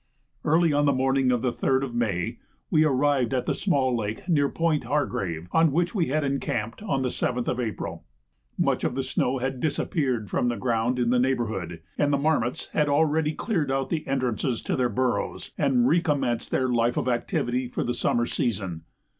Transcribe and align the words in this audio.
Early 0.43 0.73
on 0.73 0.85
the 0.85 0.93
morning 0.93 1.31
of 1.31 1.43
the 1.43 1.53
3rd 1.53 1.83
of 1.83 1.93
May 1.93 2.39
we 2.71 2.83
arrived 2.83 3.35
at 3.35 3.45
the 3.45 3.53
small 3.53 3.95
lake 3.95 4.27
near 4.27 4.49
Point 4.49 4.83
Hargrave, 4.85 5.47
on 5.51 5.71
which 5.71 5.93
we 5.93 6.07
had 6.07 6.23
encamped 6.23 6.81
on 6.81 7.03
the 7.03 7.09
7th 7.09 7.47
of 7.47 7.59
April; 7.59 8.03
much 8.57 8.83
of 8.83 8.95
the 8.95 9.03
snow 9.03 9.37
had 9.37 9.59
disappeared 9.59 10.27
from 10.27 10.47
the 10.47 10.57
ground 10.57 10.97
in 10.97 11.11
the 11.11 11.19
neighbourhood, 11.19 11.83
and 11.99 12.11
the 12.11 12.17
marmots 12.17 12.69
had 12.69 12.89
already 12.89 13.33
cleared 13.33 13.71
out 13.71 13.91
the 13.91 14.07
entrances 14.07 14.63
to 14.63 14.75
their 14.75 14.89
burrows, 14.89 15.51
and 15.55 15.87
recommenced 15.87 16.49
their 16.49 16.67
life 16.69 16.97
of 16.97 17.07
activity 17.07 17.67
for 17.67 17.83
the 17.83 17.93
summer 17.93 18.25
season. 18.25 18.81